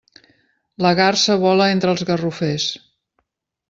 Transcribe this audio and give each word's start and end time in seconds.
La 0.85 0.93
garsa 1.01 1.37
vola 1.45 1.69
entre 1.77 1.95
els 1.97 2.09
garrofers. 2.11 2.71